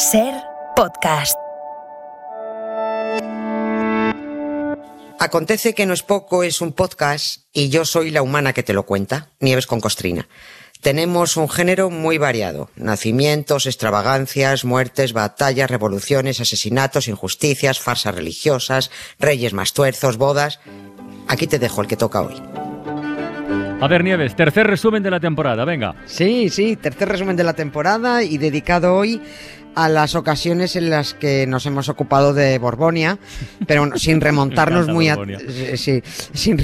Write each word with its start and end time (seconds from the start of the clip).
Ser 0.00 0.32
podcast. 0.76 1.36
Acontece 5.18 5.74
que 5.74 5.84
no 5.84 5.92
es 5.92 6.02
poco, 6.02 6.42
es 6.42 6.62
un 6.62 6.72
podcast 6.72 7.42
y 7.52 7.68
yo 7.68 7.84
soy 7.84 8.10
la 8.10 8.22
humana 8.22 8.54
que 8.54 8.62
te 8.62 8.72
lo 8.72 8.84
cuenta, 8.84 9.28
Nieves 9.40 9.66
con 9.66 9.82
Costrina. 9.82 10.26
Tenemos 10.80 11.36
un 11.36 11.50
género 11.50 11.90
muy 11.90 12.16
variado. 12.16 12.70
Nacimientos, 12.76 13.66
extravagancias, 13.66 14.64
muertes, 14.64 15.12
batallas, 15.12 15.70
revoluciones, 15.70 16.40
asesinatos, 16.40 17.06
injusticias, 17.06 17.78
farsas 17.78 18.14
religiosas, 18.14 18.90
reyes 19.18 19.52
más 19.52 19.74
tuerzos, 19.74 20.16
bodas. 20.16 20.60
Aquí 21.28 21.46
te 21.46 21.58
dejo 21.58 21.82
el 21.82 21.88
que 21.88 21.98
toca 21.98 22.22
hoy. 22.22 22.42
A 23.82 23.88
ver, 23.88 24.02
Nieves, 24.02 24.34
tercer 24.34 24.66
resumen 24.66 25.02
de 25.02 25.10
la 25.10 25.20
temporada, 25.20 25.66
venga. 25.66 25.94
Sí, 26.06 26.48
sí, 26.48 26.76
tercer 26.76 27.08
resumen 27.08 27.36
de 27.36 27.44
la 27.44 27.54
temporada 27.54 28.22
y 28.22 28.38
dedicado 28.38 28.94
hoy 28.94 29.22
a 29.74 29.88
las 29.88 30.14
ocasiones 30.14 30.76
en 30.76 30.90
las 30.90 31.14
que 31.14 31.46
nos 31.46 31.66
hemos 31.66 31.88
ocupado 31.88 32.34
de 32.34 32.58
Borbonia, 32.58 33.18
pero 33.66 33.96
sin 33.96 34.20
remontarnos 34.20 34.88
muy 34.88 35.08
a, 35.08 35.16
sí, 35.76 36.02
sin 36.04 36.58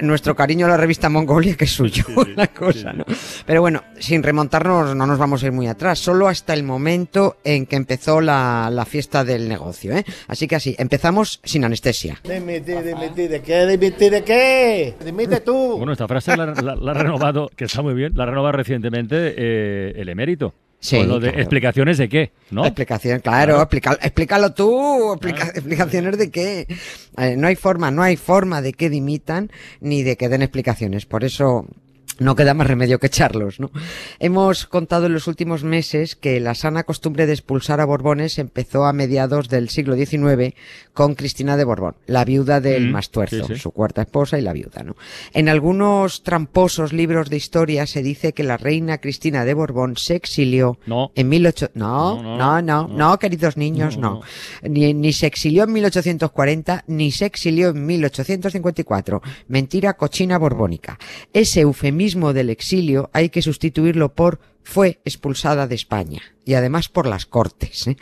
nuestro 0.00 0.34
cariño 0.34 0.66
a 0.66 0.70
la 0.70 0.76
revista 0.76 1.08
Mongolia 1.08 1.56
que 1.56 1.64
es 1.64 1.72
suyo 1.72 2.04
la 2.36 2.48
cosa, 2.48 2.92
¿no? 2.92 3.04
Pero 3.46 3.60
bueno, 3.60 3.82
sin 3.98 4.22
remontarnos 4.22 4.94
no 4.94 5.06
nos 5.06 5.18
vamos 5.18 5.42
a 5.42 5.46
ir 5.46 5.52
muy 5.52 5.68
atrás, 5.68 5.98
solo 5.98 6.28
hasta 6.28 6.54
el 6.54 6.62
momento 6.62 7.36
en 7.44 7.66
que 7.66 7.76
empezó 7.76 8.20
la, 8.20 8.70
la 8.72 8.84
fiesta 8.84 9.24
del 9.24 9.48
negocio, 9.48 9.96
¿eh? 9.96 10.04
Así 10.28 10.46
que 10.48 10.56
así, 10.56 10.74
empezamos 10.78 11.40
sin 11.44 11.64
anestesia. 11.64 12.20
Dimite, 12.24 12.82
dimite, 12.82 13.28
¿de 13.28 13.40
qué? 13.40 13.66
Dimite, 13.66 14.10
¿de 14.10 14.24
qué? 14.24 14.94
Dimite 15.04 15.40
tú. 15.40 15.76
Bueno, 15.76 15.92
esta 15.92 16.08
frase 16.08 16.36
la, 16.36 16.44
ha 16.44 16.94
renovado, 16.94 17.50
que 17.56 17.64
está 17.64 17.82
muy 17.82 17.94
bien, 17.94 18.12
la 18.14 18.24
ha 18.24 18.26
renovado 18.26 18.52
recientemente 18.52 19.34
eh, 19.36 19.92
el 19.96 20.08
emérito. 20.08 20.54
Sí, 20.84 21.02
lo 21.02 21.18
de 21.18 21.30
explicaciones 21.30 21.96
de 21.96 22.10
qué, 22.10 22.32
¿no? 22.50 22.66
Explicaciones, 22.66 23.22
claro, 23.22 23.62
explícalo 23.62 24.52
tú, 24.52 25.14
explicaciones 25.14 26.18
de 26.18 26.30
qué. 26.30 26.66
Eh, 27.16 27.36
no 27.38 27.46
hay 27.46 27.56
forma, 27.56 27.90
no 27.90 28.02
hay 28.02 28.16
forma 28.16 28.60
de 28.60 28.74
que 28.74 28.90
dimitan 28.90 29.50
ni 29.80 30.02
de 30.02 30.18
que 30.18 30.28
den 30.28 30.42
explicaciones. 30.42 31.06
Por 31.06 31.24
eso 31.24 31.66
no 32.18 32.36
queda 32.36 32.54
más 32.54 32.66
remedio 32.66 32.98
que 32.98 33.08
echarlos, 33.08 33.60
¿no? 33.60 33.70
Hemos 34.18 34.66
contado 34.66 35.06
en 35.06 35.14
los 35.14 35.26
últimos 35.26 35.64
meses 35.64 36.14
que 36.14 36.38
la 36.40 36.54
sana 36.54 36.84
costumbre 36.84 37.26
de 37.26 37.32
expulsar 37.32 37.80
a 37.80 37.84
Borbones 37.84 38.38
empezó 38.38 38.84
a 38.84 38.92
mediados 38.92 39.48
del 39.48 39.68
siglo 39.68 39.96
XIX 39.96 40.54
con 40.92 41.14
Cristina 41.14 41.56
de 41.56 41.64
Borbón, 41.64 41.96
la 42.06 42.24
viuda 42.24 42.60
del 42.60 42.88
mm, 42.88 42.92
Mastuerzo, 42.92 43.56
su 43.56 43.70
cuarta 43.72 44.02
esposa 44.02 44.38
y 44.38 44.42
la 44.42 44.52
viuda, 44.52 44.82
¿no? 44.84 44.96
En 45.32 45.48
algunos 45.48 46.22
tramposos 46.22 46.92
libros 46.92 47.30
de 47.30 47.36
historia 47.36 47.86
se 47.86 48.02
dice 48.02 48.32
que 48.32 48.44
la 48.44 48.56
reina 48.56 48.98
Cristina 48.98 49.44
de 49.44 49.54
Borbón 49.54 49.96
se 49.96 50.14
exilió 50.14 50.78
en 51.14 51.30
18... 51.30 51.72
No, 51.74 52.22
no, 52.22 52.62
no, 52.62 52.88
no, 52.88 53.18
queridos 53.18 53.56
niños, 53.56 53.98
no. 53.98 54.20
Ni, 54.62 54.94
ni 54.94 55.12
se 55.12 55.26
exilió 55.26 55.64
en 55.64 55.72
1840, 55.72 56.84
ni 56.86 57.10
se 57.10 57.26
exilió 57.26 57.70
en 57.70 57.84
1854. 57.84 59.22
Mentira 59.48 59.94
cochina 59.94 60.38
borbónica. 60.38 60.98
Ese 61.32 61.62
eufemismo 61.62 62.03
del 62.34 62.50
exilio 62.50 63.10
hay 63.12 63.30
que 63.30 63.42
sustituirlo 63.42 64.14
por 64.14 64.38
fue 64.64 65.00
expulsada 65.04 65.66
de 65.66 65.74
España 65.74 66.22
y 66.44 66.54
además 66.54 66.88
por 66.88 67.06
las 67.06 67.26
Cortes. 67.26 67.86
¿eh? 67.86 67.96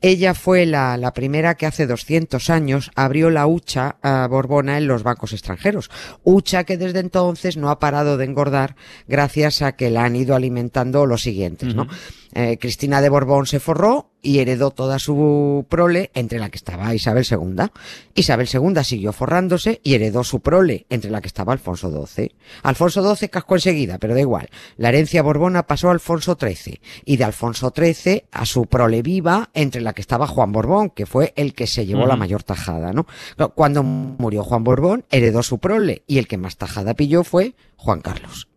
Ella 0.00 0.34
fue 0.34 0.66
la, 0.66 0.96
la, 0.96 1.12
primera 1.12 1.56
que 1.56 1.66
hace 1.66 1.86
200 1.86 2.50
años 2.50 2.90
abrió 2.94 3.30
la 3.30 3.46
hucha 3.46 3.96
a 4.02 4.26
Borbona 4.26 4.78
en 4.78 4.86
los 4.86 5.02
bancos 5.02 5.32
extranjeros. 5.32 5.90
Hucha 6.24 6.64
que 6.64 6.76
desde 6.76 7.00
entonces 7.00 7.56
no 7.56 7.70
ha 7.70 7.78
parado 7.78 8.16
de 8.16 8.24
engordar 8.24 8.76
gracias 9.08 9.62
a 9.62 9.72
que 9.76 9.90
la 9.90 10.04
han 10.04 10.16
ido 10.16 10.34
alimentando 10.34 11.06
los 11.06 11.22
siguientes. 11.22 11.74
¿no? 11.74 11.86
Eh, 12.34 12.58
Cristina 12.58 13.00
de 13.00 13.08
Borbón 13.08 13.46
se 13.46 13.60
forró 13.60 14.10
y 14.20 14.40
heredó 14.40 14.70
toda 14.72 14.98
su 14.98 15.64
prole, 15.68 16.10
entre 16.14 16.38
la 16.38 16.50
que 16.50 16.56
estaba 16.56 16.94
Isabel 16.94 17.24
II. 17.30 17.70
Isabel 18.14 18.48
II 18.52 18.84
siguió 18.84 19.12
forrándose 19.12 19.80
y 19.84 19.94
heredó 19.94 20.24
su 20.24 20.40
prole, 20.40 20.84
entre 20.90 21.10
la 21.10 21.20
que 21.20 21.28
estaba 21.28 21.52
Alfonso 21.52 22.06
XII. 22.06 22.34
Alfonso 22.62 23.14
XII 23.14 23.28
cascó 23.28 23.54
enseguida, 23.54 23.98
pero 23.98 24.14
da 24.14 24.20
igual. 24.20 24.50
La 24.76 24.88
herencia 24.88 25.22
borbona 25.22 25.66
pasó 25.66 25.88
a 25.88 25.92
Alfonso 25.92 26.05
XIII 26.06 26.80
y 27.04 27.16
de 27.16 27.24
Alfonso 27.24 27.72
XIII 27.74 28.24
a 28.30 28.46
su 28.46 28.66
prole 28.66 29.02
viva, 29.02 29.50
entre 29.54 29.80
la 29.80 29.92
que 29.92 30.00
estaba 30.00 30.26
Juan 30.26 30.52
Borbón, 30.52 30.90
que 30.90 31.06
fue 31.06 31.32
el 31.36 31.54
que 31.54 31.66
se 31.66 31.84
llevó 31.84 32.06
la 32.06 32.16
mayor 32.16 32.42
tajada, 32.42 32.92
¿no? 32.92 33.06
Cuando 33.54 33.82
murió 33.82 34.44
Juan 34.44 34.64
Borbón, 34.64 35.04
heredó 35.10 35.42
su 35.42 35.58
prole 35.58 36.02
y 36.06 36.18
el 36.18 36.28
que 36.28 36.38
más 36.38 36.56
tajada 36.56 36.94
pilló 36.94 37.24
fue 37.24 37.54
Juan 37.76 38.00
Carlos. 38.00 38.48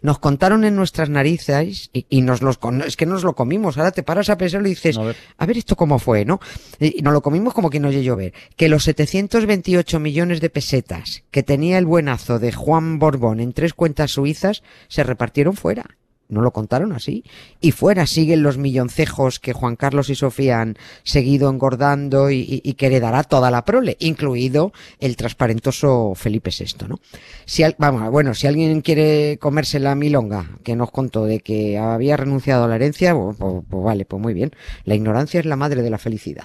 Nos 0.00 0.18
contaron 0.18 0.64
en 0.64 0.76
nuestras 0.76 1.10
narices 1.10 1.90
y, 1.92 2.22
nos 2.22 2.42
los 2.42 2.58
es 2.86 2.96
que 2.96 3.06
nos 3.06 3.24
lo 3.24 3.34
comimos. 3.34 3.76
Ahora 3.76 3.90
te 3.90 4.02
paras 4.02 4.30
a 4.30 4.38
pensar 4.38 4.64
y 4.64 4.70
dices, 4.70 4.96
a 4.96 5.46
ver. 5.46 5.58
esto 5.58 5.76
cómo 5.76 5.98
fue, 5.98 6.24
¿no? 6.24 6.40
Y 6.78 7.02
nos 7.02 7.12
lo 7.12 7.22
comimos 7.22 7.54
como 7.54 7.70
que 7.70 7.80
no 7.80 7.88
oye 7.88 8.02
llover. 8.02 8.32
Que 8.56 8.68
los 8.68 8.84
728 8.84 10.00
millones 10.00 10.40
de 10.40 10.50
pesetas 10.50 11.24
que 11.30 11.42
tenía 11.42 11.78
el 11.78 11.86
buenazo 11.86 12.38
de 12.38 12.52
Juan 12.52 12.98
Borbón 12.98 13.40
en 13.40 13.52
tres 13.52 13.74
cuentas 13.74 14.12
suizas 14.12 14.62
se 14.88 15.04
repartieron 15.04 15.54
fuera 15.54 15.98
no 16.28 16.40
lo 16.40 16.52
contaron 16.52 16.92
así. 16.92 17.24
Y 17.60 17.72
fuera 17.72 18.06
siguen 18.06 18.42
los 18.42 18.58
milloncejos 18.58 19.38
que 19.38 19.52
Juan 19.52 19.76
Carlos 19.76 20.10
y 20.10 20.14
Sofía 20.14 20.60
han 20.60 20.76
seguido 21.02 21.50
engordando 21.50 22.30
y, 22.30 22.60
que 22.76 22.86
heredará 22.86 23.22
toda 23.22 23.50
la 23.50 23.64
prole, 23.64 23.96
incluido 24.00 24.72
el 24.98 25.16
transparentoso 25.16 26.14
Felipe 26.14 26.50
VI, 26.50 26.88
¿no? 26.88 27.00
Si 27.44 27.62
vamos, 27.78 28.10
bueno, 28.10 28.34
si 28.34 28.46
alguien 28.46 28.80
quiere 28.80 29.38
comerse 29.38 29.78
la 29.78 29.94
milonga 29.94 30.50
que 30.64 30.74
nos 30.74 30.90
contó 30.90 31.26
de 31.26 31.40
que 31.40 31.78
había 31.78 32.16
renunciado 32.16 32.64
a 32.64 32.68
la 32.68 32.76
herencia, 32.76 33.14
pues 33.14 33.62
vale, 33.68 34.04
pues 34.04 34.22
muy 34.22 34.34
bien. 34.34 34.52
La 34.84 34.94
ignorancia 34.94 35.40
es 35.40 35.46
la 35.46 35.56
madre 35.56 35.82
de 35.82 35.90
la 35.90 35.98
felicidad. 35.98 36.44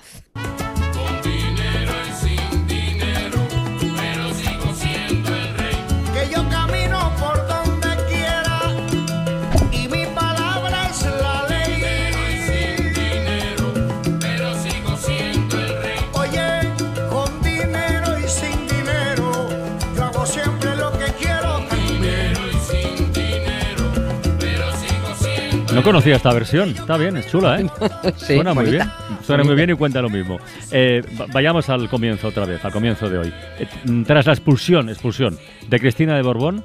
No 25.78 25.84
conocía 25.84 26.16
esta 26.16 26.34
versión. 26.34 26.70
Está 26.70 26.98
bien, 26.98 27.18
es 27.18 27.28
chula, 27.28 27.62
¿eh? 27.62 27.68
Suena 28.16 28.52
muy 28.56 28.66
bien. 28.66 28.90
Suena 29.22 29.44
muy 29.44 29.54
bien 29.54 29.70
y 29.70 29.74
cuenta 29.76 30.02
lo 30.02 30.10
mismo. 30.10 30.40
Eh, 30.72 31.04
vayamos 31.32 31.70
al 31.70 31.88
comienzo 31.88 32.30
otra 32.30 32.46
vez, 32.46 32.66
al 32.66 32.72
comienzo 32.72 33.08
de 33.08 33.20
hoy. 33.20 33.34
Eh, 33.60 33.68
tras 34.08 34.26
la 34.26 34.34
expulsión, 34.34 34.90
expulsión 34.90 35.38
de 35.70 35.80
Cristina 35.80 36.16
de 36.16 36.24
Borbón, 36.24 36.64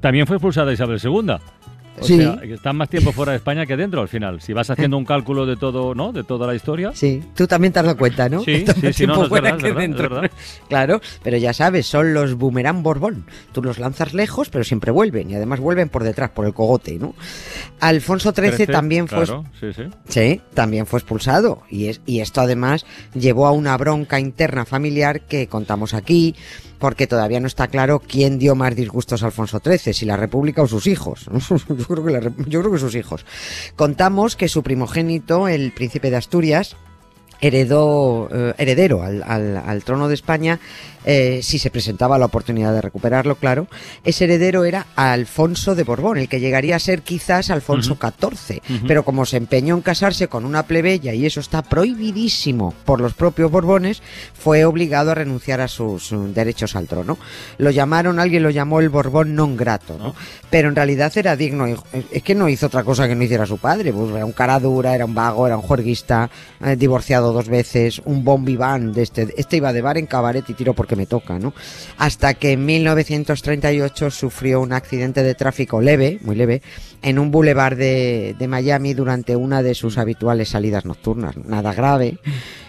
también 0.00 0.26
fue 0.26 0.34
expulsada 0.38 0.72
Isabel 0.72 0.98
II. 1.00 1.36
O 2.00 2.04
sí. 2.04 2.16
sea, 2.16 2.38
están 2.42 2.76
más 2.76 2.88
tiempo 2.88 3.12
fuera 3.12 3.32
de 3.32 3.36
España 3.36 3.66
que 3.66 3.76
dentro 3.76 4.00
al 4.00 4.08
final. 4.08 4.40
Si 4.40 4.52
vas 4.52 4.70
haciendo 4.70 4.96
un 4.96 5.04
cálculo 5.04 5.46
de 5.46 5.56
todo, 5.56 5.94
¿no? 5.94 6.12
De 6.12 6.24
toda 6.24 6.46
la 6.46 6.54
historia. 6.54 6.92
Sí, 6.94 7.22
tú 7.34 7.46
también 7.46 7.72
te 7.72 7.80
has 7.80 7.84
dado 7.84 7.98
cuenta, 7.98 8.28
¿no? 8.28 8.42
Sí, 8.42 8.64
sí, 8.80 8.92
sí, 8.92 9.06
no, 9.06 9.24
es 9.24 9.30
verdad, 9.30 9.58
que 9.58 9.72
dentro. 9.72 10.20
Claro, 10.68 11.00
pero 11.22 11.36
ya 11.36 11.52
sabes, 11.52 11.86
son 11.86 12.14
los 12.14 12.34
boomerang 12.34 12.82
Borbón. 12.82 13.24
Tú 13.52 13.62
los 13.62 13.78
lanzas 13.78 14.14
lejos, 14.14 14.48
pero 14.48 14.64
siempre 14.64 14.90
vuelven 14.90 15.30
y 15.30 15.34
además 15.34 15.60
vuelven 15.60 15.88
por 15.88 16.04
detrás, 16.04 16.30
por 16.30 16.46
el 16.46 16.54
cogote, 16.54 16.98
¿no? 16.98 17.14
Alfonso 17.80 18.32
XIII 18.32 18.66
también 18.66 19.08
fue 19.08 19.26
sí, 19.26 19.72
sí. 19.74 19.82
sí, 20.08 20.40
también 20.54 20.86
fue 20.86 20.98
expulsado 20.98 21.62
y 21.70 21.86
es 21.86 22.00
y 22.06 22.20
esto 22.20 22.40
además 22.40 22.84
llevó 23.14 23.46
a 23.46 23.52
una 23.52 23.76
bronca 23.76 24.20
interna 24.20 24.64
familiar 24.64 25.22
que 25.22 25.46
contamos 25.46 25.94
aquí 25.94 26.34
porque 26.80 27.06
todavía 27.06 27.38
no 27.38 27.46
está 27.46 27.68
claro 27.68 28.00
quién 28.00 28.38
dio 28.38 28.56
más 28.56 28.74
disgustos 28.74 29.22
a 29.22 29.26
Alfonso 29.26 29.60
XIII, 29.64 29.94
si 29.94 30.06
la 30.06 30.16
República 30.16 30.62
o 30.62 30.66
sus 30.66 30.88
hijos. 30.88 31.26
yo, 31.68 31.86
creo 31.86 32.04
que 32.04 32.32
yo 32.48 32.60
creo 32.60 32.72
que 32.72 32.78
sus 32.78 32.96
hijos. 32.96 33.24
Contamos 33.76 34.34
que 34.34 34.48
su 34.48 34.64
primogénito, 34.64 35.46
el 35.46 35.72
príncipe 35.72 36.10
de 36.10 36.16
Asturias, 36.16 36.76
heredó, 37.40 38.28
eh, 38.32 38.54
heredero 38.58 39.02
al, 39.02 39.22
al, 39.22 39.84
trono 39.84 40.08
de 40.08 40.14
España, 40.14 40.60
eh, 41.04 41.40
si 41.42 41.58
se 41.58 41.70
presentaba 41.70 42.18
la 42.18 42.26
oportunidad 42.26 42.74
de 42.74 42.82
recuperarlo, 42.82 43.36
claro, 43.36 43.68
ese 44.04 44.24
heredero 44.24 44.64
era 44.64 44.86
Alfonso 44.96 45.74
de 45.74 45.84
Borbón, 45.84 46.18
el 46.18 46.28
que 46.28 46.40
llegaría 46.40 46.76
a 46.76 46.78
ser 46.78 47.02
quizás 47.02 47.50
Alfonso 47.50 47.96
XIV, 47.98 48.60
pero 48.86 49.04
como 49.04 49.24
se 49.24 49.38
empeñó 49.38 49.74
en 49.74 49.80
casarse 49.80 50.28
con 50.28 50.44
una 50.44 50.64
plebeya 50.64 51.14
y 51.14 51.24
eso 51.24 51.40
está 51.40 51.62
prohibidísimo 51.62 52.74
por 52.84 53.00
los 53.00 53.14
propios 53.14 53.50
Borbones, 53.50 54.02
fue 54.34 54.64
obligado 54.64 55.10
a 55.10 55.14
renunciar 55.14 55.60
a 55.60 55.68
sus 55.68 56.12
derechos 56.34 56.76
al 56.76 56.86
trono. 56.86 57.18
Lo 57.56 57.70
llamaron, 57.70 58.18
alguien 58.20 58.42
lo 58.42 58.50
llamó 58.50 58.80
el 58.80 58.90
Borbón 58.90 59.34
non 59.34 59.56
grato, 59.56 59.96
¿no? 59.96 60.14
Pero 60.50 60.68
en 60.68 60.76
realidad 60.76 61.12
era 61.16 61.36
digno, 61.36 61.66
es 61.66 62.22
que 62.22 62.34
no 62.34 62.48
hizo 62.48 62.66
otra 62.66 62.84
cosa 62.84 63.08
que 63.08 63.14
no 63.14 63.24
hiciera 63.24 63.46
su 63.46 63.58
padre, 63.58 63.92
pues 63.92 64.10
era 64.14 64.26
un 64.26 64.32
cara 64.32 64.60
dura, 64.60 64.94
era 64.94 65.06
un 65.06 65.14
vago, 65.14 65.46
era 65.46 65.56
un 65.56 65.62
juerguista, 65.62 66.28
eh, 66.62 66.76
divorciado 66.76 67.29
dos 67.32 67.48
veces, 67.48 68.00
un 68.04 68.24
bombiván 68.24 68.92
de 68.92 69.02
este, 69.02 69.28
este 69.36 69.56
iba 69.56 69.72
de 69.72 69.82
bar 69.82 69.98
en 69.98 70.06
cabaret 70.06 70.44
y 70.48 70.54
tiro 70.54 70.74
porque 70.74 70.96
me 70.96 71.06
toca, 71.06 71.38
¿no? 71.38 71.54
Hasta 71.98 72.34
que 72.34 72.52
en 72.52 72.64
1938 72.64 74.10
sufrió 74.10 74.60
un 74.60 74.72
accidente 74.72 75.22
de 75.22 75.34
tráfico 75.34 75.80
leve, 75.80 76.18
muy 76.22 76.36
leve, 76.36 76.62
en 77.02 77.18
un 77.18 77.30
boulevard 77.30 77.76
de, 77.76 78.34
de 78.38 78.48
Miami 78.48 78.94
durante 78.94 79.36
una 79.36 79.62
de 79.62 79.74
sus 79.74 79.98
habituales 79.98 80.50
salidas 80.50 80.84
nocturnas. 80.84 81.36
Nada 81.36 81.72
grave, 81.72 82.18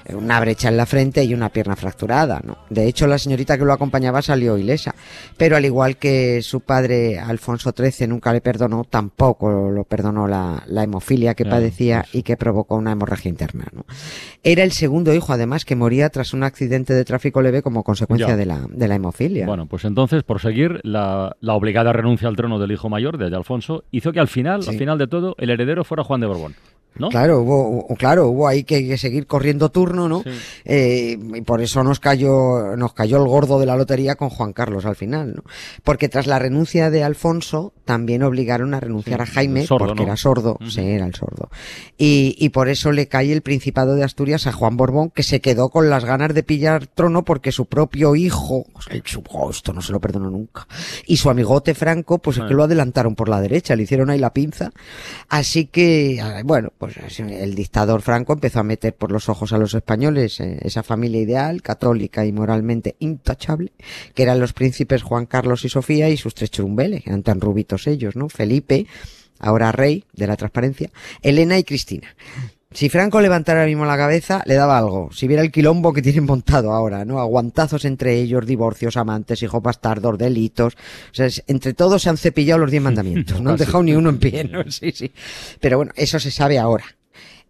una 0.10 0.40
brecha 0.40 0.70
en 0.70 0.78
la 0.78 0.86
frente 0.86 1.24
y 1.24 1.34
una 1.34 1.50
pierna 1.50 1.76
fracturada. 1.76 2.42
¿no? 2.44 2.58
De 2.70 2.88
hecho, 2.88 3.08
la 3.08 3.18
señorita 3.18 3.58
que 3.58 3.66
lo 3.66 3.74
acompañaba 3.74 4.22
salió 4.22 4.58
ilesa, 4.58 4.96
pero 5.38 5.56
al 5.56 5.66
igual 5.66 5.98
que 5.98 6.42
su 6.42 6.62
padre 6.62 7.20
Alfonso 7.20 7.74
XIII 7.76 8.08
nunca 8.08 8.34
le 8.34 8.42
perdonó, 8.42 8.84
tampoco 8.84 9.70
lo 9.70 9.84
perdonó 9.84 10.28
la, 10.28 10.64
la 10.68 10.84
hemofilia 10.84 11.34
que 11.34 11.46
padecía 11.46 12.06
y 12.14 12.24
que 12.24 12.38
provocó 12.38 12.76
una 12.76 12.92
hemorragia 12.92 13.30
interna. 13.30 13.68
¿no? 13.74 13.86
Era 14.44 14.64
el 14.64 14.72
segundo 14.72 15.14
hijo, 15.14 15.34
además, 15.34 15.66
que 15.66 15.76
moría 15.76 16.10
tras 16.10 16.34
un 16.34 16.44
accidente 16.44 16.94
de 16.94 17.06
tráfico 17.06 17.42
leve 17.42 17.62
como 17.62 17.84
consecuencia 17.84 18.36
de 18.36 18.46
la, 18.46 18.66
de 18.70 18.88
la 18.88 18.96
hemofilia. 18.96 19.46
Bueno, 19.46 19.66
pues 19.66 19.86
entonces, 19.86 20.24
por 20.24 20.40
seguir, 20.40 20.80
la, 20.84 21.36
la, 21.40 21.54
obligada 21.54 21.94
renuncia 21.94 22.28
al 22.28 22.36
trono 22.36 22.60
del 22.60 22.72
hijo 22.72 22.90
mayor, 22.90 23.18
de 23.18 23.36
Alfonso, 23.36 23.84
hizo 23.92 24.12
que 24.12 24.20
al 24.20 24.28
final, 24.28 24.62
al 24.68 24.78
final 24.78 24.98
de 24.98 25.08
todo, 25.08 25.36
el 25.38 25.50
heredero 25.50 25.84
fuera 25.84 26.04
Juan 26.04 26.22
de 26.22 26.28
Borbón. 26.28 26.56
Claro, 27.10 27.42
hubo, 27.42 27.88
claro, 27.96 28.28
hubo 28.28 28.48
ahí 28.48 28.64
que, 28.64 28.98
seguir 28.98 29.26
corriendo 29.26 29.70
turno, 29.70 30.08
¿no? 30.08 30.24
Eh, 30.66 31.18
y 31.36 31.42
por 31.42 31.62
eso 31.62 31.84
nos 31.84 32.00
cayó, 32.00 32.76
nos 32.76 32.94
cayó 32.94 33.18
el 33.18 33.28
gordo 33.28 33.60
de 33.60 33.66
la 33.66 33.76
lotería 33.76 34.16
con 34.16 34.30
Juan 34.30 34.54
Carlos 34.54 34.86
al 34.86 34.96
final, 34.96 35.36
¿no? 35.36 35.44
Porque 35.84 36.10
tras 36.10 36.28
la 36.28 36.38
renuncia 36.38 36.90
de 36.90 37.04
Alfonso, 37.04 37.74
también 37.86 38.24
obligaron 38.24 38.74
a 38.74 38.80
renunciar 38.80 39.22
a 39.22 39.26
Jaime, 39.26 39.66
porque 39.68 40.04
era 40.04 40.18
sordo, 40.18 40.60
sí, 40.68 40.82
era 40.82 41.06
el 41.06 41.16
sordo. 41.16 41.50
Y, 41.98 42.36
y 42.38 42.50
por 42.50 42.70
eso 42.70 42.92
le 42.92 43.08
cae 43.08 43.32
el 43.32 43.42
Principado 43.42 43.96
de 43.96 44.04
Asturias 44.04 44.46
a 44.48 44.52
Juan 44.52 44.78
Borbón, 44.78 45.10
que 45.10 45.24
se 45.24 45.42
quedó 45.42 45.70
con 45.70 45.90
las 45.90 46.06
ganas 46.06 46.34
de 46.34 46.44
pillar 46.44 46.88
trono 46.88 47.24
porque 47.24 47.52
su 47.52 47.66
propio 47.66 48.16
hijo, 48.16 48.66
el 48.90 49.04
esto 49.50 49.74
no 49.74 49.82
se 49.82 49.92
lo 49.92 50.00
perdonó 50.00 50.30
nunca, 50.30 50.68
y 51.06 51.18
su 51.18 51.30
amigote 51.30 51.74
Franco, 51.74 52.20
pues 52.20 52.38
es 52.38 52.44
que 52.44 52.54
lo 52.54 52.64
adelantaron 52.64 53.16
por 53.16 53.30
la 53.30 53.42
derecha, 53.42 53.76
le 53.76 53.84
hicieron 53.84 54.10
ahí 54.10 54.20
la 54.20 54.34
pinza. 54.34 54.72
Así 55.30 55.66
que, 55.66 56.22
bueno, 56.44 56.72
pues 56.82 57.20
el 57.20 57.54
dictador 57.54 58.02
Franco 58.02 58.34
empezó 58.34 58.60
a 58.60 58.64
meter 58.64 58.96
por 58.96 59.12
los 59.12 59.30
ojos 59.30 59.54
a 59.54 59.60
los 59.60 59.76
españoles 59.76 60.40
eh, 60.40 60.58
esa 60.64 60.82
familia 60.82 61.22
ideal, 61.22 61.62
católica 61.62 62.26
y 62.26 62.32
moralmente 62.32 62.96
intachable, 62.98 63.72
que 64.16 64.24
eran 64.24 64.40
los 64.40 64.54
príncipes 64.54 65.04
Juan 65.04 65.28
Carlos 65.28 65.64
y 65.64 65.70
Sofía 65.70 66.10
y 66.10 66.18
sus 66.18 66.34
tres 66.34 66.50
churumbeles, 66.50 67.06
eran 67.06 67.22
tan 67.22 67.40
rubitos 67.40 67.86
ellos, 67.86 68.16
¿no? 68.16 68.30
Felipe, 68.30 68.88
ahora 69.38 69.72
rey 69.72 70.06
de 70.14 70.26
la 70.26 70.36
transparencia, 70.36 70.90
Elena 71.22 71.60
y 71.60 71.64
Cristina. 71.64 72.16
Si 72.74 72.88
Franco 72.88 73.20
levantara 73.20 73.60
ahora 73.60 73.68
mismo 73.68 73.86
la 73.86 73.98
cabeza, 73.98 74.42
le 74.46 74.56
daba 74.56 74.78
algo. 74.78 75.10
Si 75.12 75.28
viera 75.28 75.44
el 75.44 75.52
quilombo 75.52 75.92
que 75.92 76.02
tienen 76.02 76.26
montado 76.26 76.72
ahora, 76.72 77.04
¿no? 77.04 77.20
Aguantazos 77.20 77.84
entre 77.84 78.16
ellos, 78.20 78.46
divorcios, 78.46 78.96
amantes, 78.96 79.44
hijos 79.44 79.62
bastardos, 79.62 80.18
delitos. 80.18 80.76
O 80.76 81.14
sea, 81.14 81.28
entre 81.48 81.74
todos 81.74 82.02
se 82.02 82.10
han 82.10 82.18
cepillado 82.18 82.60
los 82.60 82.72
diez 82.72 82.84
mandamientos. 82.84 83.42
No 83.42 83.52
han 83.52 83.58
dejado 83.58 83.84
ni 83.84 83.94
uno 83.94 84.10
en 84.10 84.20
pie, 84.20 84.46
¿no? 84.46 84.70
Sí, 84.72 84.92
sí. 84.92 85.12
Pero 85.60 85.78
bueno, 85.78 85.92
eso 85.96 86.20
se 86.20 86.32
sabe 86.32 86.60
ahora 86.60 86.86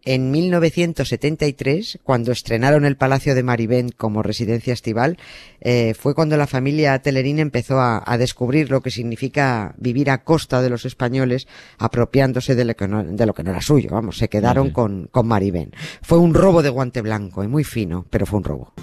en 0.04 0.32
1973, 0.32 2.00
cuando 2.04 2.32
estrenaron 2.32 2.86
el 2.86 2.98
Palacio 2.98 3.36
de 3.36 3.44
Marivent 3.44 3.96
como 3.96 4.24
residencia 4.24 4.74
estival, 4.74 5.18
eh, 5.60 5.94
fue 5.98 6.16
cuando 6.16 6.38
la 6.38 6.48
familia 6.48 7.00
Telerín 7.00 7.40
empezó 7.40 7.80
a, 7.80 8.02
descubrir 8.18 8.70
lo 8.70 8.82
que 8.82 8.92
significa 8.92 9.74
vivir 9.78 10.10
a 10.10 10.24
costa 10.24 10.62
de 10.62 10.70
los 10.70 10.86
españoles, 10.86 11.48
apropiándose 11.78 12.56
de 12.56 12.66
lo 12.66 12.76
que 12.76 12.88
no, 12.88 13.04
de 13.04 13.26
lo 13.26 13.34
que 13.34 13.44
no 13.44 13.52
era 13.52 13.62
suyo. 13.62 13.90
Vamos, 13.92 14.18
se 14.18 14.28
quedaron 14.28 14.72
con, 14.72 15.08
con 15.12 15.28
Marivent. 15.28 15.76
Fue 16.02 16.18
un 16.18 16.34
robo 16.34 16.62
de 16.62 16.70
guante 16.70 17.02
blanco 17.02 17.44
y 17.44 17.48
muy 17.48 17.64
fino, 17.64 18.06
pero 18.10 18.26
fue 18.26 18.40
un 18.40 18.44
robo. 18.44 18.74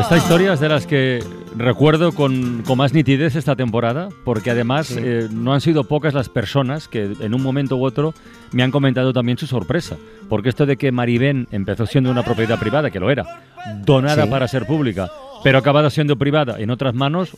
Esta 0.00 0.16
historia 0.16 0.52
es 0.52 0.60
de 0.60 0.68
las 0.68 0.84
que 0.86 1.22
recuerdo 1.56 2.12
con, 2.12 2.64
más 2.76 2.92
nitidez 2.92 3.36
esta 3.36 3.54
temporada, 3.54 4.08
porque 4.24 4.50
además 4.50 4.90
eh, 4.90 5.28
no 5.30 5.54
han 5.54 5.60
sido 5.60 5.84
pocas 5.84 6.12
las 6.12 6.28
personas 6.28 6.88
que 6.88 7.12
en 7.20 7.34
un 7.34 7.42
momento 7.42 7.76
u 7.76 7.84
otro 7.84 8.14
me 8.52 8.62
han 8.62 8.70
comentado 8.72 9.12
también 9.12 9.38
su 9.38 9.46
sorpresa. 9.46 9.96
Porque 10.28 10.48
esto 10.48 10.66
de 10.66 10.76
que 10.76 10.90
Maribén 10.90 11.46
empezó 11.52 11.86
siendo 11.86 12.10
una 12.10 12.24
propiedad 12.24 12.58
privada, 12.58 12.90
que 12.90 12.98
lo 12.98 13.10
era, 13.10 13.42
donada 13.84 14.28
para 14.28 14.48
ser 14.48 14.66
pública, 14.66 15.08
pero 15.46 15.60
acabada 15.60 15.90
siendo 15.90 16.16
privada 16.16 16.58
en 16.58 16.70
otras 16.70 16.92
manos, 16.92 17.30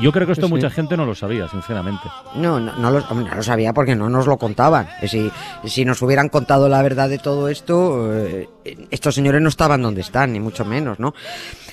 yo 0.00 0.10
creo 0.10 0.26
que 0.26 0.32
esto 0.32 0.48
mucha 0.48 0.70
gente 0.70 0.96
no 0.96 1.04
lo 1.04 1.14
sabía, 1.14 1.48
sinceramente. 1.48 2.04
No, 2.34 2.58
no, 2.58 2.74
no, 2.78 2.90
lo, 2.90 3.42
sabía 3.42 3.74
porque 3.74 3.94
no 3.94 4.08
nos 4.08 4.26
lo 4.26 4.38
contaban. 4.38 4.88
Si, 5.06 5.30
si 5.66 5.84
nos 5.84 6.00
hubieran 6.00 6.30
contado 6.30 6.70
la 6.70 6.80
verdad 6.80 7.10
de 7.10 7.18
todo 7.18 7.50
esto, 7.50 8.10
eh, 8.10 8.48
estos 8.90 9.14
señores 9.14 9.42
no 9.42 9.50
estaban 9.50 9.82
donde 9.82 10.00
están, 10.00 10.32
ni 10.32 10.40
mucho 10.40 10.64
menos, 10.64 10.98
¿no? 10.98 11.12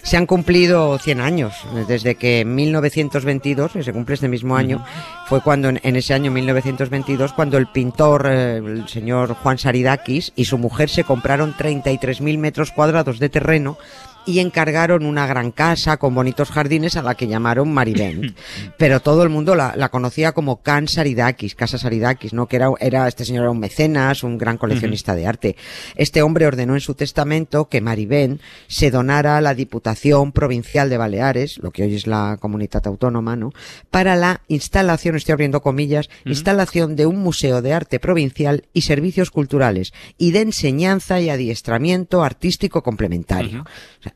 Se 0.03 0.17
han 0.17 0.25
cumplido 0.25 0.97
100 0.97 1.21
años, 1.21 1.53
desde 1.87 2.15
que 2.15 2.41
en 2.41 2.55
1922, 2.55 3.71
se 3.81 3.93
cumple 3.93 4.15
este 4.15 4.27
mismo 4.27 4.57
año, 4.57 4.83
fue 5.27 5.41
cuando 5.41 5.69
en, 5.69 5.95
ese 5.95 6.13
año 6.13 6.29
1922, 6.29 7.31
cuando 7.31 7.57
el 7.57 7.67
pintor, 7.67 8.27
eh, 8.29 8.57
el 8.57 8.87
señor 8.89 9.33
Juan 9.35 9.57
Saridakis 9.57 10.33
y 10.35 10.43
su 10.43 10.57
mujer 10.57 10.89
se 10.89 11.05
compraron 11.05 11.53
33.000 11.53 12.37
metros 12.37 12.71
cuadrados 12.71 13.19
de 13.19 13.29
terreno 13.29 13.77
y 14.25 14.39
encargaron 14.39 15.05
una 15.05 15.25
gran 15.27 15.51
casa 15.51 15.97
con 15.97 16.13
bonitos 16.13 16.51
jardines 16.51 16.95
a 16.95 17.01
la 17.01 17.15
que 17.15 17.27
llamaron 17.27 17.73
Maribén. 17.73 18.35
Pero 18.77 18.99
todo 18.99 19.23
el 19.23 19.29
mundo 19.29 19.55
la, 19.55 19.89
conocía 19.89 20.31
como 20.33 20.61
Can 20.61 20.87
Saridakis, 20.87 21.55
Casa 21.55 21.77
Saridakis, 21.77 22.33
¿no? 22.33 22.47
Que 22.47 22.57
era, 22.57 22.69
era, 22.79 23.07
este 23.07 23.25
señor 23.25 23.43
era 23.43 23.51
un 23.51 23.59
mecenas, 23.59 24.23
un 24.23 24.37
gran 24.37 24.57
coleccionista 24.57 25.15
de 25.15 25.27
arte. 25.27 25.55
Este 25.95 26.21
hombre 26.21 26.45
ordenó 26.45 26.75
en 26.75 26.81
su 26.81 26.93
testamento 26.93 27.69
que 27.69 27.81
Maribén 27.81 28.39
se 28.67 28.91
donara 28.91 29.37
a 29.37 29.41
la 29.41 29.53
Diputación 29.53 30.31
Provincial 30.31 30.89
de 30.89 30.97
Baleares, 30.97 31.57
lo 31.57 31.71
que 31.71 31.83
hoy 31.83 31.95
es 31.95 32.07
la 32.07 32.37
comunidad 32.39 32.85
autónoma, 32.85 33.35
¿no? 33.35 33.51
Para 33.89 34.15
la 34.15 34.41
instalación, 34.47 35.15
estoy 35.15 35.33
abriendo 35.33 35.61
comillas, 35.61 36.09
instalación 36.25 36.95
de 36.95 37.05
un 37.05 37.17
museo 37.17 37.61
de 37.61 37.73
arte 37.73 37.99
provincial 37.99 38.65
y 38.73 38.81
servicios 38.81 39.31
culturales 39.31 39.93
y 40.17 40.31
de 40.31 40.41
enseñanza 40.41 41.19
y 41.19 41.29
adiestramiento 41.29 42.23
artístico 42.23 42.83
complementario 42.83 43.65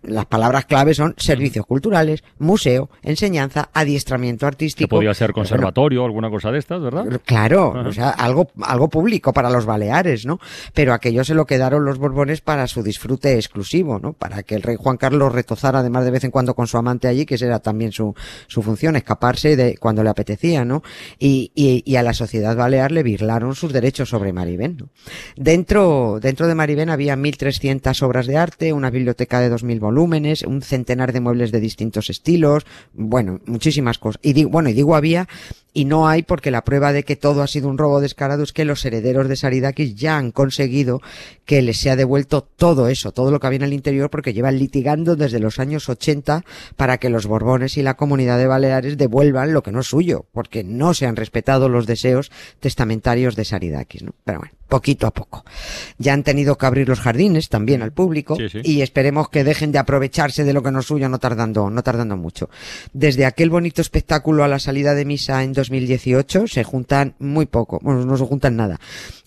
las 0.01 0.25
palabras 0.25 0.65
clave 0.65 0.93
son 0.93 1.13
servicios 1.17 1.65
culturales, 1.65 2.23
museo, 2.39 2.89
enseñanza, 3.01 3.69
adiestramiento 3.73 4.47
artístico. 4.47 4.87
Que 4.87 4.95
podía 4.95 5.13
ser 5.13 5.33
conservatorio 5.33 6.03
o 6.03 6.05
alguna 6.05 6.29
cosa 6.29 6.51
de 6.51 6.59
estas, 6.59 6.81
¿verdad? 6.81 7.21
Claro, 7.25 7.71
o 7.85 7.91
sea, 7.91 8.09
algo, 8.09 8.49
algo 8.61 8.89
público 8.89 9.33
para 9.33 9.49
los 9.49 9.65
Baleares, 9.65 10.25
¿no? 10.25 10.39
Pero 10.73 10.93
aquello 10.93 11.23
se 11.23 11.33
lo 11.33 11.45
quedaron 11.45 11.85
los 11.85 11.97
Borbones 11.97 12.41
para 12.41 12.67
su 12.67 12.83
disfrute 12.83 13.35
exclusivo, 13.35 13.99
¿no? 13.99 14.13
Para 14.13 14.43
que 14.43 14.55
el 14.55 14.61
rey 14.61 14.75
Juan 14.77 14.97
Carlos 14.97 15.31
retozara 15.31 15.79
además 15.79 16.05
de 16.05 16.11
vez 16.11 16.23
en 16.23 16.31
cuando 16.31 16.55
con 16.55 16.67
su 16.67 16.77
amante 16.77 17.07
allí, 17.07 17.25
que 17.25 17.35
esa 17.35 17.45
era 17.45 17.59
también 17.59 17.91
su, 17.91 18.15
su 18.47 18.61
función, 18.61 18.95
escaparse 18.95 19.55
de 19.55 19.77
cuando 19.77 20.03
le 20.03 20.09
apetecía, 20.09 20.65
¿no? 20.65 20.83
Y, 21.19 21.51
y, 21.55 21.83
y 21.85 21.95
a 21.95 22.03
la 22.03 22.13
sociedad 22.13 22.55
balear 22.55 22.91
le 22.91 23.03
virlaron 23.03 23.55
sus 23.55 23.73
derechos 23.73 24.09
sobre 24.09 24.33
Maribén, 24.33 24.77
¿no? 24.77 24.89
Dentro, 25.35 26.19
dentro 26.21 26.47
de 26.47 26.55
Maribén 26.55 26.89
había 26.89 27.15
1.300 27.15 28.01
obras 28.03 28.27
de 28.27 28.37
arte, 28.37 28.73
una 28.73 28.89
biblioteca 28.89 29.39
de 29.39 29.51
2.000 29.51 29.79
volúmenes, 29.83 30.41
un 30.41 30.63
centenar 30.63 31.13
de 31.13 31.19
muebles 31.19 31.51
de 31.51 31.59
distintos 31.59 32.09
estilos, 32.09 32.65
bueno, 32.93 33.39
muchísimas 33.45 33.99
cosas. 33.99 34.19
Y 34.23 34.33
digo, 34.33 34.49
bueno, 34.49 34.69
y 34.69 34.73
digo 34.73 34.95
había 34.95 35.27
y 35.73 35.85
no 35.85 36.07
hay 36.07 36.21
porque 36.21 36.51
la 36.51 36.63
prueba 36.63 36.93
de 36.93 37.03
que 37.03 37.15
todo 37.15 37.41
ha 37.41 37.47
sido 37.47 37.67
un 37.67 37.77
robo 37.77 37.99
descarado 37.99 38.43
es 38.43 38.53
que 38.53 38.63
los 38.63 38.85
herederos 38.85 39.27
de 39.27 39.35
Saridakis 39.35 39.95
ya 39.95 40.17
han 40.17 40.31
conseguido 40.31 41.01
que 41.45 41.61
les 41.61 41.79
sea 41.79 41.95
devuelto 41.95 42.41
todo 42.43 42.87
eso, 42.87 43.11
todo 43.11 43.31
lo 43.31 43.39
que 43.39 43.47
había 43.47 43.57
en 43.57 43.63
el 43.63 43.73
interior 43.73 44.09
porque 44.09 44.33
llevan 44.33 44.59
litigando 44.59 45.15
desde 45.15 45.39
los 45.39 45.59
años 45.59 45.89
80 45.89 46.45
para 46.75 46.97
que 46.99 47.09
los 47.09 47.25
Borbones 47.25 47.77
y 47.77 47.81
la 47.81 47.95
comunidad 47.95 48.37
de 48.37 48.47
Baleares 48.47 48.97
devuelvan 48.97 49.53
lo 49.53 49.63
que 49.63 49.71
no 49.71 49.79
es 49.79 49.87
suyo, 49.87 50.25
porque 50.31 50.63
no 50.63 50.93
se 50.93 51.07
han 51.07 51.15
respetado 51.15 51.69
los 51.69 51.87
deseos 51.87 52.31
testamentarios 52.59 53.35
de 53.35 53.45
Saridakis, 53.45 54.03
¿no? 54.03 54.13
Pero 54.23 54.39
bueno, 54.39 54.53
poquito 54.73 55.05
a 55.05 55.11
poco. 55.11 55.45
Ya 55.99 56.13
han 56.13 56.23
tenido 56.23 56.57
que 56.57 56.65
abrir 56.65 56.89
los 56.89 56.99
jardines 56.99 57.49
también 57.49 57.83
al 57.83 57.91
público 57.91 58.37
y 58.63 58.81
esperemos 58.81 59.29
que 59.29 59.43
dejen 59.43 59.71
de 59.71 59.77
aprovecharse 59.77 60.43
de 60.43 60.53
lo 60.53 60.63
que 60.63 60.71
no 60.71 60.79
es 60.79 60.87
suyo 60.87 61.09
no 61.09 61.19
tardando, 61.19 61.69
no 61.69 61.83
tardando 61.83 62.17
mucho. 62.17 62.49
Desde 62.91 63.25
aquel 63.25 63.51
bonito 63.51 63.81
espectáculo 63.81 64.43
a 64.43 64.47
la 64.47 64.57
salida 64.57 64.95
de 64.95 65.05
misa 65.05 65.43
en 65.43 65.53
2018 65.69 66.47
se 66.47 66.63
juntan 66.63 67.15
muy 67.19 67.45
poco, 67.45 67.79
bueno, 67.81 68.05
no 68.05 68.17
se 68.17 68.25
juntan 68.25 68.55
nada. 68.55 68.79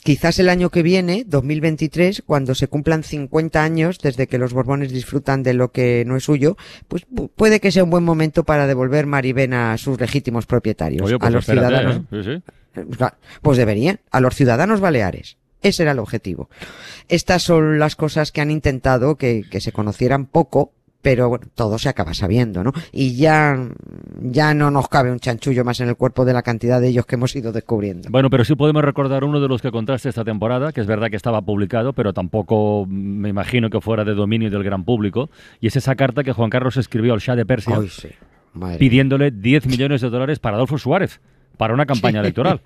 Quizás 0.03 0.39
el 0.39 0.49
año 0.49 0.71
que 0.71 0.83
viene, 0.83 1.25
2023, 1.27 2.23
cuando 2.27 2.55
se 2.55 2.69
cumplan 2.69 3.03
50 3.03 3.63
años 3.63 3.99
desde 3.99 4.27
que 4.27 4.39
los 4.39 4.53
Borbones 4.53 4.93
disfrutan 4.93 5.43
de 5.43 5.55
lo 5.55 5.73
que 5.73 6.05
no 6.07 6.17
es 6.17 6.25
suyo, 6.25 6.57
pues 6.89 7.07
puede 7.35 7.61
que 7.61 7.73
sea 7.73 7.85
un 7.85 7.91
buen 7.91 8.05
momento 8.05 8.45
para 8.45 8.67
devolver 8.67 9.07
Maribén 9.07 9.55
a 9.55 9.77
sus 9.79 10.01
legítimos 10.01 10.47
propietarios, 10.47 11.11
pues 11.11 11.23
a 11.23 11.31
los 11.31 11.45
ciudadanos. 11.45 12.03
¿eh? 12.13 12.43
Pues 13.43 13.57
deberían, 13.57 14.01
a 14.11 14.21
los 14.21 14.35
ciudadanos 14.35 14.81
baleares 14.81 15.39
Ese 15.63 15.85
era 15.85 15.93
el 15.93 15.99
objetivo. 15.99 16.51
Estas 17.09 17.43
son 17.43 17.79
las 17.79 17.97
cosas 17.97 18.31
que 18.31 18.43
han 18.43 18.51
intentado 18.51 19.17
que, 19.17 19.45
que 19.51 19.61
se 19.61 19.73
conocieran 19.73 20.27
poco 20.27 20.73
pero 21.07 21.29
bueno, 21.29 21.47
todo 21.55 21.79
se 21.79 21.89
acaba 21.89 22.15
sabiendo, 22.15 22.65
¿no? 22.65 22.73
Y 22.91 23.15
ya, 23.15 23.57
ya 24.21 24.55
no 24.55 24.73
nos 24.73 24.89
cabe 24.89 25.13
un 25.13 25.21
chanchullo 25.21 25.65
más 25.65 25.79
en 25.79 25.89
el 25.89 25.95
cuerpo 25.95 26.25
de 26.25 26.33
la 26.33 26.43
cantidad 26.43 26.81
de 26.81 26.89
ellos 26.89 27.07
que 27.07 27.15
hemos 27.15 27.37
ido 27.37 27.53
descubriendo. 27.53 28.09
Bueno, 28.11 28.29
pero 28.29 28.45
sí 28.45 28.57
podemos 28.57 28.83
recordar 28.83 29.23
uno 29.23 29.39
de 29.39 29.47
los 29.47 29.63
que 29.63 29.71
contaste 29.71 30.09
esta 30.09 30.25
temporada, 30.25 30.73
que 30.73 30.81
es 30.81 30.89
verdad 30.89 31.09
que 31.09 31.15
estaba 31.15 31.43
publicado, 31.43 31.93
pero 31.93 32.13
tampoco 32.13 32.87
me 32.89 33.29
imagino 33.29 33.71
que 33.71 33.81
fuera 33.81 34.03
de 34.03 34.15
dominio 34.15 34.51
del 34.51 34.65
gran 34.65 34.83
público, 34.83 35.31
y 35.61 35.69
es 35.69 35.77
esa 35.77 35.95
carta 35.95 36.25
que 36.25 36.33
Juan 36.33 36.51
Carlos 36.51 36.77
escribió 36.77 37.15
al 37.15 37.21
Shah 37.21 37.37
de 37.37 37.47
Persia, 37.47 37.79
pidiéndole 38.77 39.31
10 39.31 39.69
millones 39.69 40.01
de 40.01 40.11
dólares 40.11 40.41
para 40.41 40.57
Adolfo 40.57 40.77
Suárez, 40.77 41.21
para 41.57 41.73
una 41.73 41.87
campaña 41.87 42.19
electoral. 42.23 42.63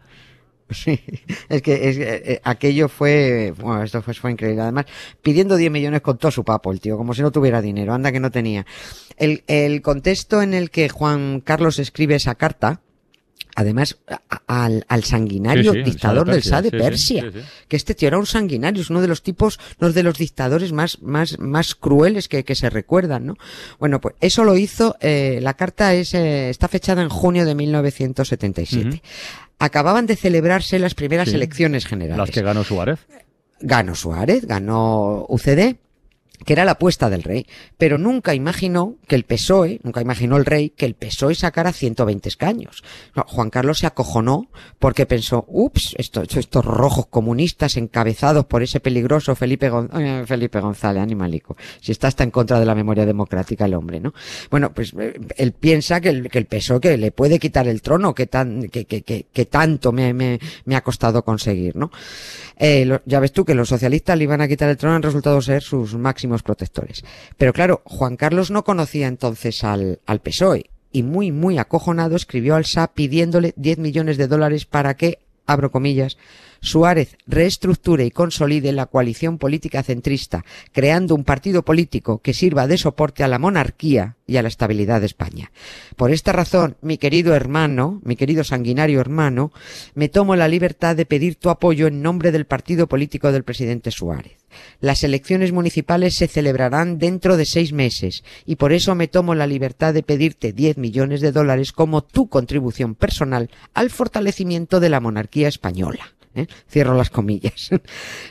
Sí, 0.75 1.01
es 1.49 1.63
que 1.63 1.89
es, 1.89 1.99
eh, 1.99 2.41
aquello 2.45 2.89
fue, 2.89 3.53
bueno, 3.59 3.83
esto 3.83 4.03
fue, 4.03 4.15
fue, 4.15 4.31
increíble. 4.31 4.63
Además, 4.63 4.87
pidiendo 5.21 5.57
10 5.57 5.71
millones 5.71 6.01
con 6.01 6.17
todo 6.17 6.31
su 6.31 6.45
papo, 6.45 6.73
el 6.73 6.81
tío, 6.81 6.97
como 6.97 7.13
si 7.13 7.23
no 7.23 7.33
tuviera 7.33 7.61
dinero, 7.61 7.93
anda 7.93 8.13
que 8.13 8.21
no 8.21 8.31
tenía. 8.31 8.65
El, 9.17 9.43
el 9.49 9.83
contexto 9.83 10.43
en 10.43 10.55
el 10.55 10.71
que 10.71 10.89
Juan 10.89 11.41
Carlos 11.41 11.79
escribe 11.79 12.15
esa 12.15 12.37
carta, 12.37 12.81
además 13.61 13.99
al, 14.47 14.85
al 14.89 15.05
sanguinario 15.05 15.73
dictador 15.73 16.29
del 16.31 16.41
Shah 16.41 16.63
de 16.63 16.71
Persia, 16.71 17.31
que 17.69 17.77
este 17.77 17.95
tío 17.95 18.09
era 18.09 18.19
un 18.19 18.27
sanguinario, 18.27 18.83
es 18.83 18.91
uno 18.91 19.01
de 19.01 19.09
los 19.09 19.23
tipos, 19.23 19.61
uno 19.79 19.93
de 19.93 20.03
los 20.03 20.17
dictadores 20.17 20.73
más, 20.73 21.01
más, 21.03 21.39
más 21.39 21.75
crueles 21.75 22.29
que, 22.29 22.45
que 22.45 22.55
se 22.55 22.71
recuerdan, 22.71 23.27
¿no? 23.27 23.37
Bueno, 23.79 24.01
pues 24.01 24.15
eso 24.21 24.45
lo 24.45 24.57
hizo, 24.57 24.97
eh, 25.01 25.41
la 25.43 25.55
carta 25.55 25.95
es, 25.95 26.15
eh, 26.15 26.49
está 26.49 26.69
fechada 26.69 27.03
en 27.03 27.11
junio 27.11 27.45
de 27.45 27.55
1977 27.55 29.03
acababan 29.59 30.07
de 30.07 30.17
celebrarse 30.17 30.79
las 30.79 30.95
primeras 30.95 31.29
elecciones 31.29 31.85
generales. 31.85 32.17
Las 32.17 32.31
que 32.31 32.41
ganó 32.41 32.65
Suárez. 32.65 33.01
Ganó 33.61 33.95
Suárez, 33.95 34.47
ganó 34.47 35.27
UCD 35.29 35.77
que 36.45 36.53
era 36.53 36.65
la 36.65 36.73
apuesta 36.73 37.11
del 37.11 37.23
rey, 37.23 37.47
pero 37.77 37.99
nunca 37.99 38.35
imaginó 38.35 38.97
que 39.07 39.15
el 39.15 39.25
PSOE, 39.25 39.81
nunca 39.83 40.01
imaginó 40.01 40.37
el 40.37 40.47
rey 40.47 40.71
que 40.71 40.87
el 40.87 40.95
PSOE 40.95 41.35
sacara 41.35 41.73
120 41.73 42.29
escaños. 42.29 42.83
Juan 43.27 43.51
Carlos 43.51 43.79
se 43.79 43.87
acojonó 43.87 44.49
porque 44.79 45.07
pensó, 45.07 45.45
ups, 45.49 45.95
estos, 45.99 46.37
estos 46.37 46.65
rojos 46.65 47.07
comunistas 47.07 47.77
encabezados 47.77 48.47
por 48.47 48.63
ese 48.63 48.81
peligroso 48.81 49.35
Felipe, 49.35 49.71
eh, 49.95 50.25
Felipe 50.27 50.61
González, 50.61 51.03
animalico. 51.03 51.57
Si 51.81 51.93
está 51.93 52.09
hasta 52.09 52.25
en 52.25 52.31
contra 52.31 52.59
de 52.59 52.67
la 52.67 52.75
memoria 52.75 53.07
democrática 53.07 53.67
el 53.67 53.75
hombre, 53.75 54.01
¿no? 54.01 54.15
Bueno, 54.51 54.73
pues 54.73 54.95
eh, 54.99 55.19
él 55.37 55.53
piensa 55.53 56.01
que 56.01 56.09
el, 56.09 56.31
que 56.31 56.39
el 56.39 56.47
PSOE 56.47 56.81
que 56.81 56.97
le 56.97 57.13
puede 57.13 57.39
quitar 57.39 57.69
el 57.69 57.83
trono 57.83 58.15
que 58.15 58.27
tan, 58.27 58.69
que, 58.69 58.85
que, 58.87 59.03
que, 59.03 59.45
tanto 59.47 59.93
me, 59.93 60.15
me, 60.15 60.39
me, 60.65 60.77
ha 60.77 60.83
costado 60.83 61.25
conseguir, 61.25 61.77
¿no? 61.77 61.91
Eh, 62.57 62.99
ya 63.07 63.21
ves 63.21 63.33
tú 63.33 63.45
que 63.45 63.55
los 63.55 63.69
socialistas 63.69 64.17
le 64.17 64.25
iban 64.25 64.41
a 64.41 64.49
quitar 64.49 64.69
el 64.69 64.77
trono 64.77 64.97
han 64.97 65.03
resultado 65.03 65.41
ser 65.41 65.63
sus 65.63 65.95
máximos 65.95 66.30
protectores. 66.43 67.05
Pero 67.37 67.53
claro, 67.53 67.83
Juan 67.85 68.17
Carlos 68.17 68.51
no 68.51 68.65
conocía 68.65 69.09
entonces 69.09 69.65
al, 69.65 70.01
al 70.07 70.21
PSOE 70.21 70.71
y 70.93 71.03
muy, 71.03 71.33
muy 71.33 71.59
acojonado 71.59 72.17
escribió 72.17 72.57
al 72.57 72.65
SA 72.65 72.93
pidiéndole 72.95 73.55
10 73.57 73.79
millones 73.79 74.17
de 74.17 74.27
dólares 74.27 74.67
para 74.67 74.95
que, 74.95 75.19
abro 75.47 75.71
comillas, 75.71 76.17
Suárez 76.63 77.17
reestructure 77.27 78.05
y 78.05 78.11
consolide 78.11 78.73
la 78.73 78.87
coalición 78.87 79.39
política 79.39 79.83
centrista, 79.83 80.45
creando 80.73 81.15
un 81.15 81.25
partido 81.25 81.65
político 81.65 82.19
que 82.19 82.35
sirva 82.35 82.67
de 82.67 82.77
soporte 82.77 83.25
a 83.25 83.29
la 83.29 83.39
monarquía 83.39 84.17
y 84.27 84.37
a 84.37 84.43
la 84.43 84.49
estabilidad 84.49 85.01
de 85.01 85.07
España. 85.07 85.53
Por 85.97 86.11
esta 86.11 86.33
razón, 86.33 86.77
mi 86.83 86.99
querido 86.99 87.35
hermano, 87.35 88.01
mi 88.05 88.15
querido 88.15 88.45
sanguinario 88.45 89.01
hermano, 89.01 89.53
me 89.95 90.11
tomo 90.11 90.37
la 90.37 90.49
libertad 90.49 90.97
de 90.97 91.07
pedir 91.07 91.37
tu 91.37 91.49
apoyo 91.49 91.87
en 91.87 92.03
nombre 92.03 92.31
del 92.31 92.45
partido 92.45 92.87
político 92.89 93.33
del 93.33 93.45
presidente 93.45 93.91
Suárez. 93.91 94.40
Las 94.81 95.05
elecciones 95.05 95.53
municipales 95.53 96.15
se 96.15 96.29
celebrarán 96.29 96.99
dentro 96.99 97.37
de 97.37 97.45
seis 97.45 97.73
meses 97.73 98.25
y 98.47 98.57
por 98.57 98.73
eso 98.73 98.95
me 98.95 99.09
tomo 99.09 99.35
la 99.35 99.47
libertad 99.47 99.95
de 99.95 100.03
pedirte 100.03 100.53
10 100.53 100.79
millones 100.79 101.21
de 101.21 101.33
dólares 101.33 101.73
como 101.73 102.03
tu 102.03 102.29
contribución 102.29 102.95
personal 102.95 103.51
al 103.75 103.91
fortalecimiento 103.91 104.81
de 104.81 104.89
la 104.89 105.01
monarquía 105.01 105.49
española. 105.49 106.15
¿eh? 106.35 106.47
Cierro 106.69 106.95
las 106.95 107.11
comillas. 107.11 107.71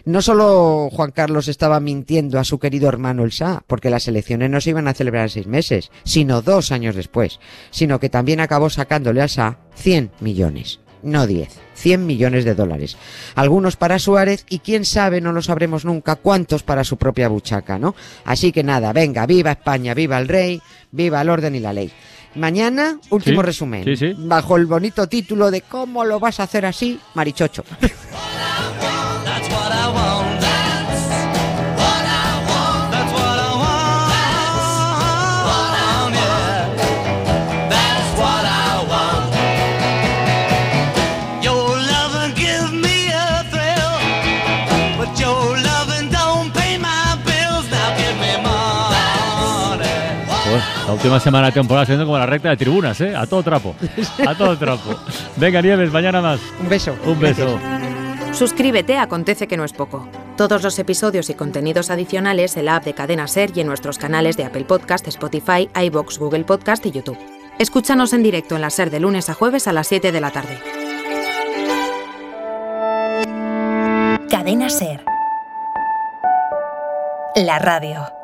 No 0.05 0.21
solo 0.21 0.89
Juan 0.91 1.11
Carlos 1.11 1.47
estaba 1.47 1.79
mintiendo 1.79 2.39
a 2.39 2.43
su 2.43 2.57
querido 2.57 2.89
hermano 2.89 3.23
el 3.23 3.29
Shah, 3.29 3.61
porque 3.67 3.89
las 3.89 4.07
elecciones 4.07 4.49
no 4.49 4.59
se 4.59 4.71
iban 4.71 4.87
a 4.87 4.93
celebrar 4.93 5.29
seis 5.29 5.45
meses, 5.45 5.91
sino 6.03 6.41
dos 6.41 6.71
años 6.71 6.95
después, 6.95 7.39
sino 7.69 7.99
que 7.99 8.09
también 8.09 8.39
acabó 8.39 8.69
sacándole 8.69 9.21
al 9.21 9.29
Shah 9.29 9.59
100 9.75 10.11
millones 10.21 10.79
no 11.03 11.27
10, 11.27 11.49
100 11.75 12.05
millones 12.05 12.45
de 12.45 12.55
dólares. 12.55 12.97
Algunos 13.35 13.75
para 13.75 13.99
Suárez 13.99 14.45
y 14.49 14.59
quién 14.59 14.85
sabe, 14.85 15.21
no 15.21 15.31
lo 15.31 15.41
sabremos 15.41 15.85
nunca, 15.85 16.15
cuántos 16.15 16.63
para 16.63 16.83
su 16.83 16.97
propia 16.97 17.27
buchaca, 17.27 17.77
¿no? 17.77 17.95
Así 18.25 18.51
que 18.51 18.63
nada, 18.63 18.93
venga, 18.93 19.25
viva 19.25 19.51
España, 19.51 19.93
viva 19.93 20.17
el 20.17 20.27
rey, 20.27 20.61
viva 20.91 21.21
el 21.21 21.29
orden 21.29 21.55
y 21.55 21.59
la 21.59 21.73
ley. 21.73 21.91
Mañana, 22.35 22.99
último 23.09 23.41
resumen. 23.41 23.85
Bajo 24.19 24.57
el 24.57 24.65
bonito 24.65 25.07
título 25.07 25.49
de 25.51 25.61
¿Cómo 25.61 26.05
lo 26.05 26.19
vas 26.19 26.39
a 26.39 26.43
hacer 26.43 26.65
así, 26.65 26.99
Marichocho? 27.15 27.63
última 51.09 51.19
semana 51.19 51.47
de 51.47 51.53
temporada 51.53 51.87
siendo 51.87 52.05
como 52.05 52.19
la 52.19 52.27
recta 52.27 52.49
de 52.49 52.57
tribunas, 52.57 53.01
¿eh? 53.01 53.15
A 53.15 53.25
todo 53.25 53.41
trapo. 53.41 53.75
A 54.27 54.35
todo 54.35 54.55
trapo. 54.55 54.95
Venga, 55.37 55.59
Nieves, 55.59 55.91
mañana 55.91 56.21
más. 56.21 56.39
Un 56.59 56.69
beso. 56.69 56.95
Un 57.03 57.19
beso. 57.19 57.59
Suscríbete 58.31 58.95
Acontece 58.95 59.47
que 59.47 59.57
no 59.57 59.63
es 59.63 59.73
poco. 59.73 60.07
Todos 60.37 60.61
los 60.61 60.77
episodios 60.77 61.31
y 61.31 61.33
contenidos 61.33 61.89
adicionales 61.89 62.57
en 62.57 62.65
la 62.65 62.75
app 62.75 62.85
de 62.85 62.93
Cadena 62.93 63.27
Ser 63.27 63.49
y 63.55 63.61
en 63.61 63.67
nuestros 63.67 63.97
canales 63.97 64.37
de 64.37 64.45
Apple 64.45 64.65
Podcast, 64.65 65.07
Spotify, 65.07 65.67
iBox, 65.73 66.19
Google 66.19 66.43
Podcast 66.43 66.85
y 66.85 66.91
YouTube. 66.91 67.17
Escúchanos 67.57 68.13
en 68.13 68.21
directo 68.21 68.55
en 68.55 68.61
la 68.61 68.69
Ser 68.69 68.91
de 68.91 68.99
lunes 68.99 69.31
a 69.31 69.33
jueves 69.33 69.67
a 69.67 69.73
las 69.73 69.87
7 69.87 70.11
de 70.11 70.21
la 70.21 70.29
tarde. 70.29 70.59
Cadena 74.29 74.69
Ser. 74.69 75.03
La 77.35 77.57
radio. 77.57 78.18